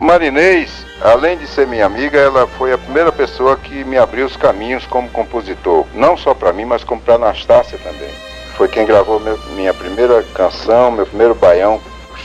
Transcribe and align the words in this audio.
Marinês, 0.00 0.86
além 1.02 1.36
de 1.36 1.46
ser 1.48 1.66
minha 1.66 1.84
amiga, 1.84 2.18
ela 2.18 2.46
foi 2.46 2.72
a 2.72 2.78
primeira 2.78 3.10
pessoa 3.10 3.56
que 3.56 3.82
me 3.84 3.98
abriu 3.98 4.26
os 4.26 4.36
caminhos 4.36 4.86
como 4.86 5.08
compositor. 5.10 5.84
Não 5.92 6.16
só 6.16 6.34
para 6.34 6.52
mim, 6.52 6.64
mas 6.64 6.84
como 6.84 7.00
para 7.00 7.14
Anastácia 7.16 7.76
também. 7.78 8.10
Foi 8.56 8.68
quem 8.68 8.86
gravou 8.86 9.18
meu, 9.18 9.36
minha 9.56 9.74
primeira 9.74 10.22
canção, 10.34 10.92
meu 10.92 11.04
primeiro 11.04 11.34
baião, 11.34 11.80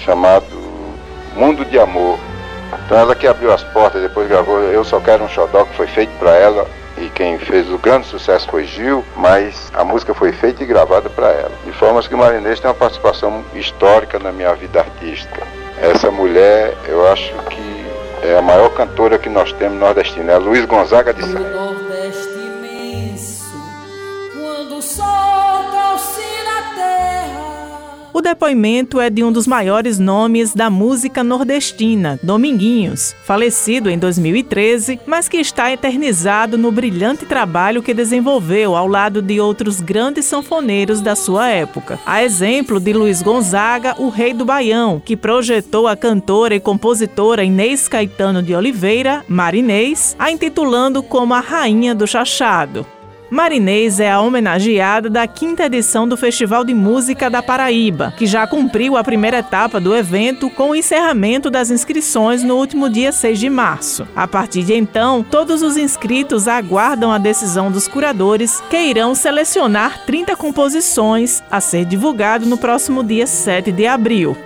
chamado 0.05 0.45
Mundo 1.35 1.65
de 1.65 1.79
Amor. 1.79 2.19
Então 2.85 2.97
ela 2.97 3.15
que 3.15 3.25
abriu 3.25 3.51
as 3.51 3.63
portas, 3.63 4.03
depois 4.03 4.27
gravou 4.27 4.59
Eu 4.59 4.83
Só 4.83 4.99
Quero 4.99 5.23
um 5.23 5.29
Xodó, 5.29 5.65
que 5.65 5.75
foi 5.75 5.87
feito 5.87 6.11
para 6.19 6.31
ela. 6.31 6.67
E 6.97 7.09
quem 7.09 7.39
fez 7.39 7.69
o 7.71 7.79
grande 7.79 8.05
sucesso 8.05 8.47
foi 8.49 8.65
Gil, 8.65 9.03
mas 9.15 9.71
a 9.73 9.83
música 9.83 10.13
foi 10.13 10.31
feita 10.31 10.63
e 10.63 10.67
gravada 10.67 11.09
para 11.09 11.31
ela. 11.31 11.51
De 11.65 11.71
forma 11.71 12.01
que 12.03 12.13
o 12.13 12.17
Marinês 12.19 12.59
tem 12.59 12.69
uma 12.69 12.75
participação 12.75 13.43
histórica 13.55 14.19
na 14.19 14.31
minha 14.31 14.53
vida 14.53 14.79
artística. 14.79 15.41
Essa 15.81 16.11
mulher, 16.11 16.75
eu 16.87 17.07
acho 17.11 17.33
que 17.49 17.62
é 18.23 18.37
a 18.37 18.41
maior 18.41 18.69
cantora 18.69 19.17
que 19.17 19.29
nós 19.29 19.51
temos 19.53 19.79
nordestina, 19.79 20.31
é 20.31 20.35
a 20.35 20.39
Luiz 20.39 20.65
Gonzaga 20.65 21.13
de 21.13 21.23
Sá. 21.23 21.39
Nordeste 21.39 22.33
imenso, 22.33 23.53
quando 24.33 24.77
o. 24.77 25.13
O 28.13 28.21
depoimento 28.21 29.01
é 29.01 29.09
de 29.09 29.23
um 29.23 29.31
dos 29.31 29.47
maiores 29.47 29.97
nomes 29.97 30.53
da 30.53 30.69
música 30.69 31.23
nordestina, 31.23 32.19
Dominguinhos, 32.21 33.15
falecido 33.23 33.89
em 33.89 33.97
2013, 33.97 34.99
mas 35.07 35.27
que 35.27 35.37
está 35.37 35.71
eternizado 35.71 36.55
no 36.55 36.71
brilhante 36.71 37.25
trabalho 37.25 37.81
que 37.81 37.91
desenvolveu 37.91 38.75
ao 38.75 38.87
lado 38.87 39.19
de 39.19 39.39
outros 39.39 39.81
grandes 39.81 40.25
sanfoneiros 40.25 41.01
da 41.01 41.15
sua 41.15 41.49
época. 41.49 41.99
A 42.05 42.23
exemplo 42.23 42.79
de 42.79 42.93
Luiz 42.93 43.23
Gonzaga, 43.23 43.95
o 43.97 44.09
rei 44.09 44.31
do 44.31 44.45
Baião, 44.45 45.01
que 45.03 45.17
projetou 45.17 45.87
a 45.87 45.95
cantora 45.95 46.53
e 46.53 46.59
compositora 46.59 47.43
Inês 47.43 47.87
Caetano 47.87 48.43
de 48.43 48.53
Oliveira, 48.53 49.25
Marinês, 49.27 50.15
a 50.19 50.29
intitulando 50.29 51.01
como 51.01 51.33
a 51.33 51.39
Rainha 51.39 51.95
do 51.95 52.05
Chachado. 52.05 52.85
Marinês 53.33 53.99
é 53.99 54.11
a 54.11 54.21
homenageada 54.21 55.09
da 55.09 55.25
quinta 55.25 55.65
edição 55.65 56.07
do 56.07 56.15
Festival 56.15 56.63
de 56.63 56.71
Música 56.71 57.31
da 57.31 57.41
Paraíba, 57.41 58.13
que 58.15 58.27
já 58.27 58.45
cumpriu 58.45 58.95
a 58.95 59.03
primeira 59.03 59.39
etapa 59.39 59.79
do 59.79 59.95
evento 59.95 60.51
com 60.51 60.69
o 60.69 60.75
encerramento 60.75 61.49
das 61.49 61.71
inscrições 61.71 62.43
no 62.43 62.55
último 62.55 62.87
dia 62.91 63.11
6 63.11 63.39
de 63.39 63.49
março. 63.49 64.07
A 64.15 64.27
partir 64.27 64.61
de 64.61 64.75
então, 64.75 65.23
todos 65.23 65.63
os 65.63 65.77
inscritos 65.77 66.47
aguardam 66.47 67.11
a 67.11 67.17
decisão 67.17 67.71
dos 67.71 67.87
curadores, 67.87 68.61
que 68.69 68.77
irão 68.77 69.15
selecionar 69.15 70.05
30 70.05 70.35
composições 70.35 71.41
a 71.49 71.59
ser 71.59 71.85
divulgado 71.85 72.45
no 72.45 72.55
próximo 72.55 73.03
dia 73.03 73.25
7 73.25 73.71
de 73.71 73.87
abril. 73.87 74.37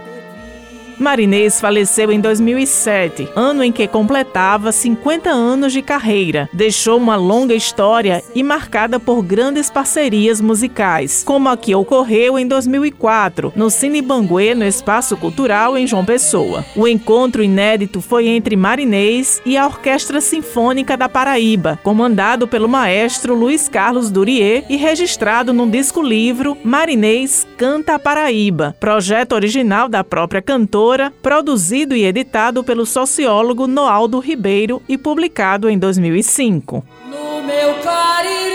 Marinês 1.00 1.62
faleceu 1.62 2.12
em 2.12 2.20
2007, 2.20 3.30
ano 3.36 3.64
em 3.64 3.72
que 3.72 3.88
completava 3.88 4.72
50 4.72 5.30
anos 5.30 5.72
de 5.72 5.82
carreira. 5.82 6.50
Deixou 6.52 6.98
uma 6.98 7.16
longa 7.16 7.54
história 7.54 8.24
e 8.34 8.42
marcada 8.42 9.00
por 9.00 9.22
grandes 9.22 9.70
parcerias 9.70 10.42
musicais, 10.42 11.24
como 11.24 11.50
a 11.50 11.58
que 11.58 11.76
ocorreu 11.76 12.40
em 12.40 12.48
2004, 12.48 13.54
no 13.56 13.70
Cine 13.70 14.02
Banguê, 14.02 14.56
no 14.56 14.66
Espaço 14.66 15.16
Cultural 15.16 15.78
em 15.78 15.86
João 15.86 16.04
Pessoa. 16.04 16.66
O 16.76 16.88
encontro 16.88 17.44
inédito 17.44 18.02
foi 18.02 18.28
entre 18.28 18.56
Marinês 18.56 19.42
e 19.46 19.56
a 19.56 19.68
Orquestra 19.68 20.20
Sinfônica 20.20 20.98
da 20.98 21.08
Paraíba, 21.08 21.80
comandado 21.84 22.48
pelo 22.48 22.68
maestro 22.68 23.36
Luiz 23.36 23.70
Carlos 23.70 24.10
Durier 24.10 24.66
e 24.68 24.78
registrado 24.78 25.54
no 25.54 25.70
disco-livro 25.70 26.58
Marinês 26.64 27.46
Canta 27.56 27.96
a 27.96 28.00
Paraíba, 28.00 28.76
projeto 28.80 29.34
original 29.34 29.88
da 29.88 30.04
própria 30.04 30.42
cantora 30.42 30.87
produzido 31.22 31.96
e 31.96 32.06
editado 32.06 32.64
pelo 32.64 32.86
sociólogo 32.86 33.68
Noaldo 33.68 34.20
Ribeiro 34.20 34.82
e 34.88 34.98
publicado 34.98 35.70
em 35.70 35.78
2005. 35.78 36.84
No 37.10 37.44
meu 37.44 37.74
cariri, 37.84 38.47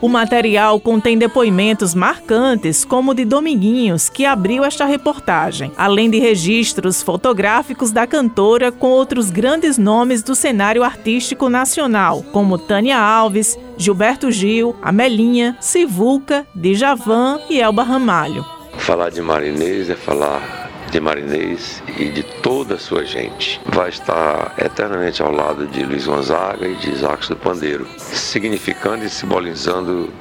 O 0.00 0.08
material 0.08 0.78
contém 0.78 1.18
depoimentos 1.18 1.92
marcantes, 1.92 2.84
como 2.84 3.10
o 3.10 3.14
de 3.14 3.24
Dominguinhos, 3.24 4.08
que 4.08 4.24
abriu 4.24 4.64
esta 4.64 4.84
reportagem, 4.84 5.72
além 5.76 6.08
de 6.08 6.20
registros 6.20 7.02
fotográficos 7.02 7.90
da 7.90 8.06
cantora 8.06 8.70
com 8.70 8.90
outros 8.90 9.28
grandes 9.28 9.76
nomes 9.76 10.22
do 10.22 10.36
cenário 10.36 10.84
artístico 10.84 11.48
nacional, 11.48 12.22
como 12.32 12.56
Tânia 12.56 12.96
Alves, 12.96 13.58
Gilberto 13.76 14.30
Gil, 14.30 14.76
Amelinha, 14.80 15.56
Sivuca, 15.60 16.46
Djavan 16.54 17.40
e 17.50 17.60
Elba 17.60 17.82
Ramalho. 17.82 18.46
Falar 18.76 19.10
de 19.10 19.20
Marinês 19.20 19.90
é 19.90 19.96
falar 19.96 20.67
de 20.90 21.00
Marinês 21.00 21.82
e 21.96 22.06
de 22.06 22.22
toda 22.22 22.74
a 22.74 22.78
sua 22.78 23.04
gente. 23.04 23.60
Vai 23.66 23.90
estar 23.90 24.54
eternamente 24.58 25.22
ao 25.22 25.30
lado 25.30 25.66
de 25.66 25.82
Luiz 25.84 26.06
Gonzaga 26.06 26.66
e 26.66 26.74
de 26.76 26.90
Isaac 26.90 27.28
do 27.28 27.36
Pandeiro, 27.36 27.86
significando 27.98 29.04
e 29.04 29.10
simbolizando 29.10 30.12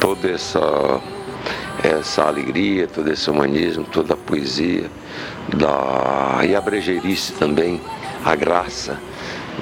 toda 0.00 0.30
essa 0.30 1.00
essa 1.82 2.24
alegria, 2.24 2.86
todo 2.86 3.10
esse 3.10 3.28
humanismo, 3.28 3.84
toda 3.84 4.14
a 4.14 4.16
poesia 4.16 4.88
da, 5.48 6.44
e 6.44 6.54
a 6.54 6.60
brejeirice 6.60 7.32
também, 7.32 7.80
a 8.24 8.36
graça 8.36 9.00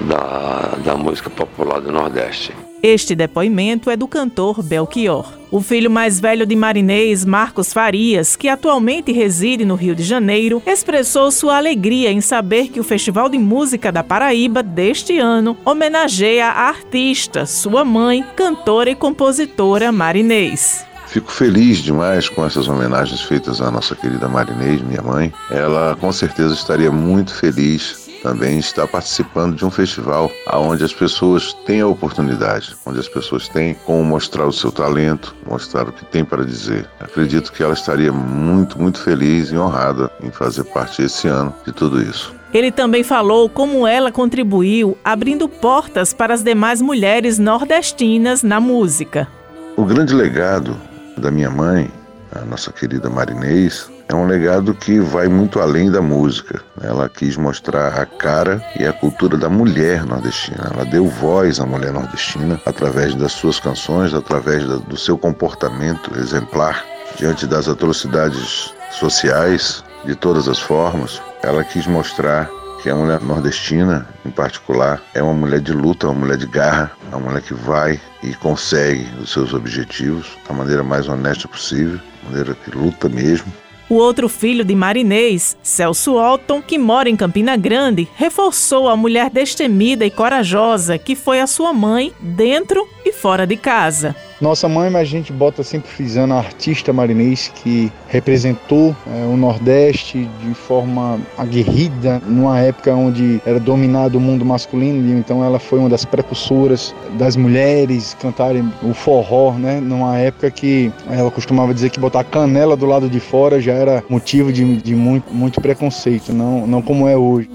da, 0.00 0.76
da 0.84 0.96
música 0.96 1.28
popular 1.30 1.80
do 1.80 1.90
Nordeste. 1.92 2.52
Este 2.82 3.14
depoimento 3.14 3.90
é 3.90 3.96
do 3.96 4.08
cantor 4.08 4.62
Belchior. 4.62 5.26
O 5.50 5.60
filho 5.60 5.90
mais 5.90 6.18
velho 6.18 6.46
de 6.46 6.56
Marinês, 6.56 7.26
Marcos 7.26 7.72
Farias, 7.72 8.36
que 8.36 8.48
atualmente 8.48 9.12
reside 9.12 9.66
no 9.66 9.74
Rio 9.74 9.94
de 9.94 10.02
Janeiro, 10.02 10.62
expressou 10.66 11.30
sua 11.30 11.58
alegria 11.58 12.10
em 12.10 12.22
saber 12.22 12.68
que 12.68 12.80
o 12.80 12.84
Festival 12.84 13.28
de 13.28 13.36
Música 13.36 13.92
da 13.92 14.02
Paraíba 14.02 14.62
deste 14.62 15.18
ano 15.18 15.58
homenageia 15.64 16.46
a 16.46 16.68
artista, 16.68 17.44
sua 17.44 17.84
mãe, 17.84 18.24
cantora 18.34 18.88
e 18.88 18.94
compositora 18.94 19.92
Marinês. 19.92 20.86
Fico 21.06 21.30
feliz 21.30 21.78
demais 21.78 22.28
com 22.28 22.46
essas 22.46 22.68
homenagens 22.68 23.20
feitas 23.20 23.60
à 23.60 23.70
nossa 23.70 23.96
querida 23.96 24.28
Marinês, 24.28 24.80
minha 24.80 25.02
mãe. 25.02 25.32
Ela 25.50 25.96
com 26.00 26.10
certeza 26.12 26.54
estaria 26.54 26.90
muito 26.90 27.34
feliz 27.34 28.09
também 28.22 28.58
está 28.58 28.86
participando 28.86 29.56
de 29.56 29.64
um 29.64 29.70
festival 29.70 30.30
onde 30.52 30.84
as 30.84 30.92
pessoas 30.92 31.52
têm 31.66 31.80
a 31.80 31.86
oportunidade, 31.86 32.76
onde 32.84 32.98
as 32.98 33.08
pessoas 33.08 33.48
têm 33.48 33.74
como 33.86 34.04
mostrar 34.04 34.46
o 34.46 34.52
seu 34.52 34.70
talento, 34.70 35.34
mostrar 35.46 35.88
o 35.88 35.92
que 35.92 36.04
tem 36.04 36.24
para 36.24 36.44
dizer. 36.44 36.88
Acredito 37.00 37.52
que 37.52 37.62
ela 37.62 37.74
estaria 37.74 38.12
muito, 38.12 38.78
muito 38.78 39.00
feliz 39.00 39.50
e 39.50 39.56
honrada 39.56 40.10
em 40.22 40.30
fazer 40.30 40.64
parte 40.64 41.02
esse 41.02 41.28
ano 41.28 41.54
de 41.64 41.72
tudo 41.72 42.02
isso. 42.02 42.34
Ele 42.52 42.72
também 42.72 43.04
falou 43.04 43.48
como 43.48 43.86
ela 43.86 44.10
contribuiu 44.10 44.98
abrindo 45.04 45.48
portas 45.48 46.12
para 46.12 46.34
as 46.34 46.42
demais 46.42 46.82
mulheres 46.82 47.38
nordestinas 47.38 48.42
na 48.42 48.60
música. 48.60 49.28
O 49.76 49.84
grande 49.84 50.14
legado 50.14 50.76
da 51.16 51.30
minha 51.30 51.50
mãe, 51.50 51.88
a 52.32 52.44
nossa 52.44 52.72
querida 52.72 53.08
Marinês, 53.08 53.88
é 54.10 54.14
um 54.14 54.26
legado 54.26 54.74
que 54.74 54.98
vai 54.98 55.28
muito 55.28 55.60
além 55.60 55.88
da 55.88 56.02
música. 56.02 56.60
Ela 56.82 57.08
quis 57.08 57.36
mostrar 57.36 57.94
a 57.96 58.04
cara 58.04 58.60
e 58.76 58.84
a 58.84 58.92
cultura 58.92 59.36
da 59.36 59.48
mulher 59.48 60.04
nordestina. 60.04 60.68
Ela 60.74 60.84
deu 60.84 61.06
voz 61.06 61.60
à 61.60 61.66
mulher 61.66 61.92
nordestina 61.92 62.60
através 62.66 63.14
das 63.14 63.30
suas 63.30 63.60
canções, 63.60 64.12
através 64.12 64.64
do 64.64 64.96
seu 64.96 65.16
comportamento 65.16 66.18
exemplar 66.18 66.84
diante 67.16 67.46
das 67.46 67.68
atrocidades 67.68 68.74
sociais 68.90 69.84
de 70.04 70.16
todas 70.16 70.48
as 70.48 70.58
formas. 70.58 71.22
Ela 71.44 71.62
quis 71.62 71.86
mostrar 71.86 72.50
que 72.82 72.90
a 72.90 72.96
mulher 72.96 73.20
nordestina, 73.20 74.08
em 74.26 74.30
particular, 74.30 75.00
é 75.14 75.22
uma 75.22 75.34
mulher 75.34 75.60
de 75.60 75.72
luta, 75.72 76.08
uma 76.08 76.18
mulher 76.18 76.36
de 76.36 76.48
garra, 76.48 76.90
uma 77.12 77.20
mulher 77.20 77.42
que 77.42 77.54
vai 77.54 78.00
e 78.24 78.34
consegue 78.34 79.06
os 79.22 79.30
seus 79.32 79.54
objetivos 79.54 80.36
da 80.48 80.52
maneira 80.52 80.82
mais 80.82 81.08
honesta 81.08 81.46
possível, 81.46 82.00
maneira 82.24 82.56
que 82.56 82.76
luta 82.76 83.08
mesmo 83.08 83.52
o 83.90 83.96
outro 83.96 84.28
filho 84.28 84.64
de 84.64 84.74
Marinês, 84.74 85.56
Celso 85.62 86.16
Alton, 86.16 86.62
que 86.62 86.78
mora 86.78 87.10
em 87.10 87.16
Campina 87.16 87.56
Grande, 87.56 88.08
reforçou 88.14 88.88
a 88.88 88.96
mulher 88.96 89.28
destemida 89.28 90.06
e 90.06 90.10
corajosa 90.10 90.96
que 90.96 91.16
foi 91.16 91.40
a 91.40 91.46
sua 91.46 91.72
mãe 91.72 92.12
dentro 92.20 92.88
e 93.04 93.12
fora 93.12 93.44
de 93.44 93.56
casa. 93.56 94.14
Nossa 94.40 94.66
mãe, 94.70 94.88
mas 94.88 95.02
a 95.02 95.04
gente 95.04 95.34
bota 95.34 95.62
sempre 95.62 95.90
frisando 95.90 96.32
a 96.32 96.38
artista 96.38 96.94
marinês 96.94 97.52
que 97.54 97.92
representou 98.08 98.96
é, 99.06 99.26
o 99.26 99.36
Nordeste 99.36 100.26
de 100.42 100.54
forma 100.54 101.20
aguerrida, 101.36 102.22
numa 102.26 102.58
época 102.58 102.94
onde 102.94 103.38
era 103.44 103.60
dominado 103.60 104.16
o 104.16 104.20
mundo 104.20 104.42
masculino, 104.42 105.18
então 105.18 105.44
ela 105.44 105.58
foi 105.58 105.78
uma 105.78 105.90
das 105.90 106.06
precursoras 106.06 106.94
das 107.18 107.36
mulheres 107.36 108.16
cantarem 108.18 108.72
o 108.82 108.94
forró, 108.94 109.52
né? 109.52 109.78
Numa 109.78 110.16
época 110.16 110.50
que 110.50 110.90
ela 111.10 111.30
costumava 111.30 111.74
dizer 111.74 111.90
que 111.90 112.00
botar 112.00 112.24
canela 112.24 112.74
do 112.76 112.86
lado 112.86 113.10
de 113.10 113.20
fora 113.20 113.60
já 113.60 113.74
era 113.74 114.02
motivo 114.08 114.50
de, 114.50 114.76
de 114.76 114.94
muito, 114.94 115.34
muito 115.34 115.60
preconceito, 115.60 116.32
não, 116.32 116.66
não 116.66 116.80
como 116.80 117.06
é 117.06 117.14
hoje. 117.14 117.50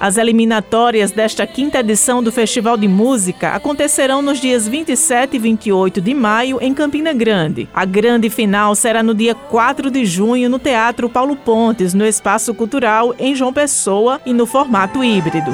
As 0.00 0.16
eliminatórias 0.16 1.10
desta 1.10 1.46
quinta 1.46 1.80
edição 1.80 2.22
do 2.22 2.32
Festival 2.32 2.78
de 2.78 2.88
Música 2.88 3.50
acontecerão 3.50 4.22
nos 4.22 4.40
dias 4.40 4.66
27 4.66 5.36
e 5.36 5.38
28 5.38 6.00
de 6.00 6.14
maio 6.14 6.56
em 6.62 6.72
Campina 6.72 7.12
Grande. 7.12 7.68
A 7.74 7.84
grande 7.84 8.30
final 8.30 8.74
será 8.74 9.02
no 9.02 9.14
dia 9.14 9.34
4 9.34 9.90
de 9.90 10.06
junho 10.06 10.48
no 10.48 10.58
Teatro 10.58 11.10
Paulo 11.10 11.36
Pontes, 11.36 11.92
no 11.92 12.06
Espaço 12.06 12.54
Cultural 12.54 13.14
em 13.18 13.34
João 13.34 13.52
Pessoa 13.52 14.18
e 14.24 14.32
no 14.32 14.46
formato 14.46 15.04
híbrido. 15.04 15.50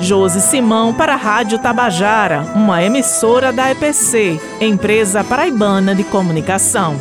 Josi 0.00 0.40
Simão 0.40 0.94
para 0.94 1.12
a 1.12 1.16
Rádio 1.16 1.58
Tabajara, 1.58 2.40
uma 2.54 2.82
emissora 2.82 3.52
da 3.52 3.70
EPC, 3.70 4.40
empresa 4.62 5.22
paraibana 5.22 5.94
de 5.94 6.04
comunicação. 6.04 6.96